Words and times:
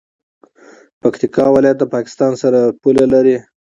پکتیکا 1.01 1.45
ولایت 1.55 1.77
له 1.81 1.87
پاکستان 1.95 2.31
سره 2.41 2.59
پوله 2.81 3.05
لري. 3.13 3.37